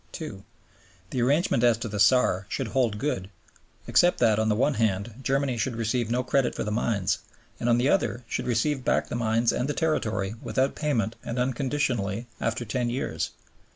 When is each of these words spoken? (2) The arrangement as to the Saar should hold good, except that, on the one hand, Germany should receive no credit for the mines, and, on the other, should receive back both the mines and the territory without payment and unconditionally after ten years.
(2) 0.13 0.43
The 1.11 1.21
arrangement 1.21 1.63
as 1.63 1.77
to 1.77 1.87
the 1.87 1.99
Saar 1.99 2.47
should 2.49 2.69
hold 2.69 2.97
good, 2.97 3.29
except 3.85 4.17
that, 4.17 4.39
on 4.39 4.49
the 4.49 4.55
one 4.55 4.73
hand, 4.73 5.13
Germany 5.21 5.57
should 5.59 5.75
receive 5.75 6.09
no 6.09 6.23
credit 6.23 6.55
for 6.55 6.63
the 6.63 6.71
mines, 6.71 7.19
and, 7.59 7.69
on 7.69 7.77
the 7.77 7.87
other, 7.89 8.23
should 8.27 8.47
receive 8.47 8.83
back 8.83 9.03
both 9.03 9.09
the 9.11 9.15
mines 9.17 9.51
and 9.53 9.69
the 9.69 9.75
territory 9.75 10.33
without 10.41 10.73
payment 10.73 11.17
and 11.23 11.37
unconditionally 11.37 12.25
after 12.39 12.65
ten 12.65 12.89
years. 12.89 13.29